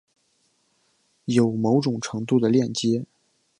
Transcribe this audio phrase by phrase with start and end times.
[1.25, 3.05] 有某种程度的链接